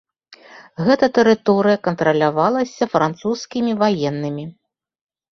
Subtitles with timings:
[0.85, 4.47] Гэта тэрыторыя кантралявалася французскімі ваеннымі.